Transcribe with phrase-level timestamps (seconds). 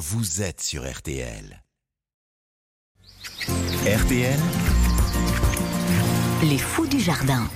[0.00, 1.62] vous êtes sur RTL.
[3.86, 4.40] RTL,
[6.42, 7.46] Les fous du jardin.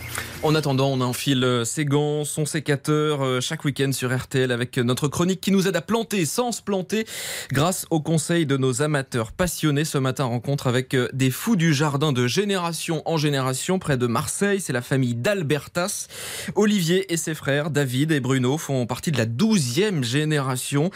[0.45, 4.77] En attendant, on enfile euh, ses gants, son sécateur euh, chaque week-end sur RTL avec
[4.77, 7.07] notre chronique qui nous aide à planter sans se planter
[7.51, 9.87] grâce au conseil de nos amateurs passionnés.
[9.87, 14.07] Ce matin, rencontre avec euh, des fous du jardin de génération en génération près de
[14.07, 14.61] Marseille.
[14.61, 16.09] C'est la famille d'Albertas.
[16.57, 20.91] Olivier et ses frères, David et Bruno, font partie de la douzième génération.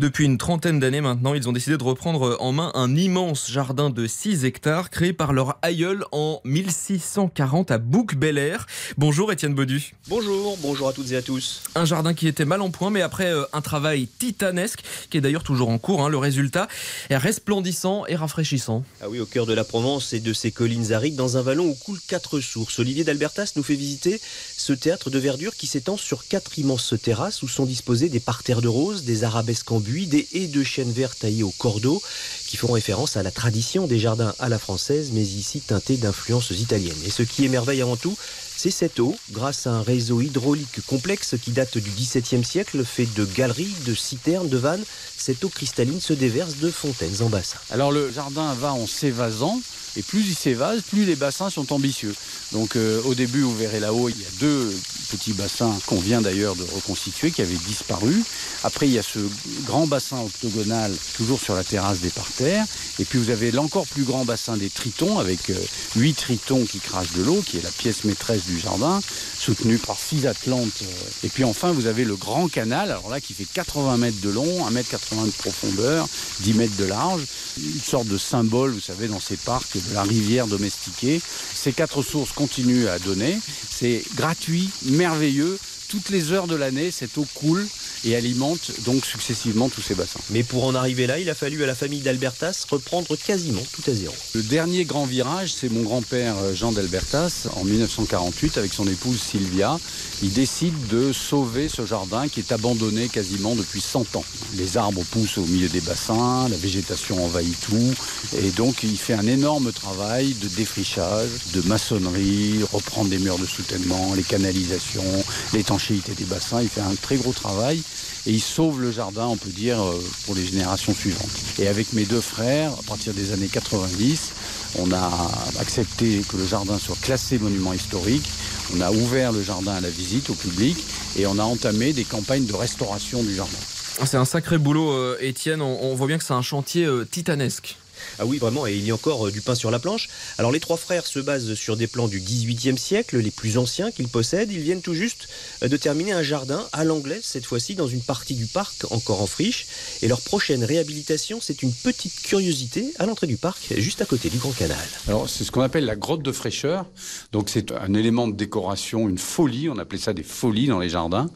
[0.00, 3.90] Depuis une trentaine d'années maintenant, ils ont décidé de reprendre en main un immense jardin
[3.90, 8.66] de 6 hectares créé par leur aïeul en 1640 à Bouc-Bel-Air.
[8.96, 9.94] Bonjour Étienne Bodu.
[10.08, 11.62] Bonjour, bonjour à toutes et à tous.
[11.74, 15.20] Un jardin qui était mal en point, mais après euh, un travail titanesque, qui est
[15.20, 16.68] d'ailleurs toujours en cours, hein, le résultat
[17.10, 18.84] est resplendissant et rafraîchissant.
[19.02, 21.66] Ah oui, au cœur de la Provence et de ses collines arides, dans un vallon
[21.66, 22.78] où coulent quatre sources.
[22.78, 24.20] Olivier d'Albertas nous fait visiter
[24.56, 28.62] ce théâtre de verdure qui s'étend sur quatre immenses terrasses où sont disposés des parterres
[28.62, 32.02] de roses, des arabesques en buis, des haies de chêne vert taillées au cordeau,
[32.46, 36.50] qui font référence à la tradition des jardins à la française, mais ici teintés d'influences
[36.50, 36.96] italiennes.
[37.04, 38.16] Et ce qui émerveille avant tout,
[38.58, 43.06] c'est cette eau, grâce à un réseau hydraulique complexe qui date du XVIIe siècle, fait
[43.14, 44.82] de galeries, de citernes, de vannes.
[45.16, 47.58] Cette eau cristalline se déverse de fontaines en bassin.
[47.70, 49.60] Alors le jardin va en s'évasant,
[49.98, 52.14] et plus il s'évase, plus les bassins sont ambitieux.
[52.52, 54.72] Donc euh, au début, vous verrez là-haut, il y a deux
[55.10, 58.22] petits bassins qu'on vient d'ailleurs de reconstituer, qui avaient disparu.
[58.62, 59.18] Après, il y a ce
[59.66, 62.64] grand bassin octogonal, toujours sur la terrasse des parterres.
[63.00, 65.54] Et puis vous avez l'encore plus grand bassin des tritons, avec euh,
[65.96, 69.00] huit tritons qui crachent de l'eau, qui est la pièce maîtresse du jardin,
[69.38, 70.82] soutenue par six atlantes.
[70.82, 71.24] euh.
[71.24, 74.30] Et puis enfin, vous avez le grand canal, alors là, qui fait 80 mètres de
[74.30, 76.08] long, 1 mètre 80 de profondeur,
[76.40, 77.22] 10 mètres de large.
[77.58, 81.20] Une sorte de symbole, vous savez, dans ces parcs, la rivière domestiquée.
[81.54, 83.38] Ces quatre sources continuent à donner.
[83.70, 85.58] C'est gratuit, merveilleux.
[85.88, 87.66] Toutes les heures de l'année, cette eau coule
[88.04, 90.20] et alimente donc successivement tous ces bassins.
[90.30, 93.90] Mais pour en arriver là, il a fallu à la famille d'Albertas reprendre quasiment tout
[93.90, 94.14] à zéro.
[94.34, 99.20] Le dernier grand virage, c'est mon grand-père euh, Jean d'Albertas, en 1948, avec son épouse
[99.20, 99.78] Sylvia.
[100.22, 104.24] Il décide de sauver ce jardin qui est abandonné quasiment depuis 100 ans.
[104.54, 107.94] Les arbres poussent au milieu des bassins, la végétation envahit tout,
[108.36, 113.46] et donc il fait un énorme travail de défrichage, de maçonnerie, reprendre des murs de
[113.46, 116.62] soutènement, les canalisations, l'étanchéité des bassins.
[116.62, 117.82] Il fait un très gros travail
[118.26, 121.30] et il sauve le jardin, on peut dire, euh, pour les générations suivantes.
[121.58, 124.32] Et avec mes deux frères, à partir des années 90,
[124.78, 128.28] on a accepté que le jardin soit classé monument historique.
[128.76, 130.76] On a ouvert le jardin à la visite au public
[131.16, 133.56] et on a entamé des campagnes de restauration du jardin.
[134.00, 135.62] Ah, C'est un sacré boulot, euh, Étienne.
[135.62, 137.76] On, voit bien que c'est un chantier euh, titanesque.
[138.18, 140.08] Ah oui, vraiment, et il y a encore euh, du pain sur la planche.
[140.38, 143.90] Alors les trois frères se basent sur des plans du XVIIIe siècle, les plus anciens
[143.90, 144.52] qu'ils possèdent.
[144.52, 145.28] Ils viennent tout juste
[145.62, 149.22] euh, de terminer un jardin à l'anglais, cette fois-ci dans une partie du parc encore
[149.22, 149.66] en friche.
[150.02, 154.30] Et leur prochaine réhabilitation, c'est une petite curiosité à l'entrée du parc, juste à côté
[154.30, 154.76] du Grand Canal.
[155.06, 156.86] Alors, c'est ce qu'on appelle la grotte de fraîcheur.
[157.32, 159.68] Donc, c'est un élément de décoration, une folie.
[159.68, 161.30] On appelait ça des folies dans les jardins,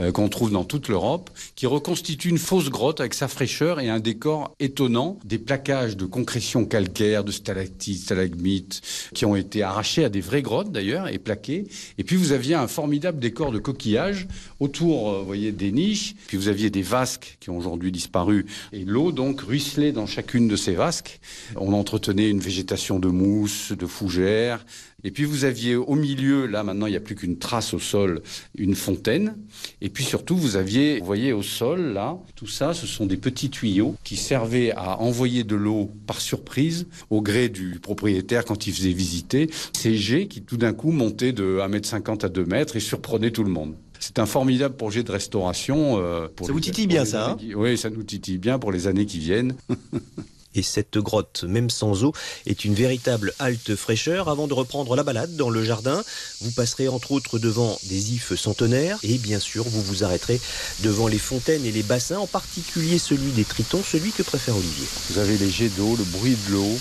[0.00, 3.88] euh, qu'on trouve dans toute l'Europe, qui reconstitue une fausse grotte avec sa fraîcheur et
[3.88, 5.18] un décor étonnant.
[5.24, 8.80] Des plaquages de concrétion calcaire, de stalactites, stalagmites,
[9.14, 11.66] qui ont été arrachés à des vraies grottes d'ailleurs et plaqués.
[11.98, 14.26] Et puis, vous aviez un formidable décor de coquillages
[14.60, 16.14] autour, euh, vous voyez, des niches.
[16.26, 18.46] Puis, vous aviez des vasques qui ont aujourd'hui disparu.
[18.72, 21.20] Et l'eau, donc, ruisselait dans chacune de ces vasques.
[21.56, 24.64] On entretenait une végétation de mousse, de fougères.
[25.06, 27.78] Et puis vous aviez au milieu, là maintenant il n'y a plus qu'une trace au
[27.78, 28.22] sol,
[28.58, 29.36] une fontaine.
[29.80, 33.16] Et puis surtout vous aviez, vous voyez au sol là, tout ça, ce sont des
[33.16, 38.66] petits tuyaux qui servaient à envoyer de l'eau par surprise au gré du propriétaire quand
[38.66, 39.48] il faisait visiter.
[39.72, 43.44] Ces jets qui tout d'un coup montaient de 1m50 à 2 mètres et surprenaient tout
[43.44, 43.76] le monde.
[44.00, 45.98] C'est un formidable projet de restauration.
[46.00, 48.72] euh, pour Ça vous titille bien, ça, hein qui- Oui, ça nous titille bien pour
[48.72, 49.54] les années qui viennent.
[50.56, 52.12] Et cette grotte, même sans eau,
[52.46, 54.28] est une véritable halte fraîcheur.
[54.28, 56.02] Avant de reprendre la balade dans le jardin,
[56.40, 60.40] vous passerez entre autres devant des ifs centenaires et bien sûr vous vous arrêterez
[60.80, 64.86] devant les fontaines et les bassins, en particulier celui des tritons, celui que préfère Olivier.
[65.10, 66.78] Vous avez les jets d'eau, le bruit de l'eau,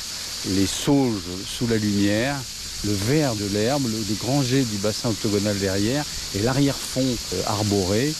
[0.51, 2.37] les sauges sous la lumière,
[2.85, 6.05] le vert de l'herbe, le, le grand jet du bassin octogonal derrière
[6.35, 7.03] et l'arrière-fond
[7.33, 8.13] euh, arboré.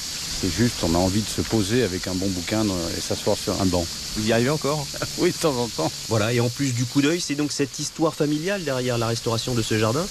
[0.46, 3.36] C'est juste, on a envie de se poser avec un bon bouquin dans- et s'asseoir
[3.36, 3.84] sur un banc.
[4.16, 4.86] Vous y arrivez encore?
[5.18, 5.92] Oui, de temps en temps.
[6.08, 9.56] Voilà, et en plus du coup d'œil, c'est donc cette histoire familiale derrière la restauration
[9.56, 10.06] de ce jardin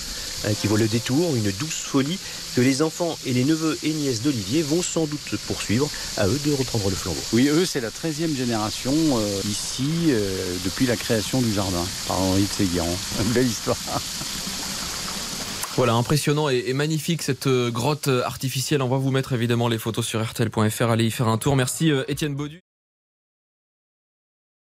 [0.46, 2.18] euh, qui vaut le détour, une douce folie
[2.56, 5.88] que les enfants et les neveux et nièces d'Olivier vont sans doute poursuivre.
[6.16, 7.20] À eux de reprendre le flambeau.
[7.32, 12.20] Oui, eux, c'est la 13e génération euh, ici euh, depuis la création du jardin par
[12.20, 13.76] Henri de belle histoire.
[15.76, 18.80] Voilà, impressionnant et, magnifique cette euh, grotte euh, artificielle.
[18.80, 20.82] On va vous mettre évidemment les photos sur RTL.fr.
[20.82, 21.56] Allez y faire un tour.
[21.56, 22.63] Merci euh, Étienne Baudu.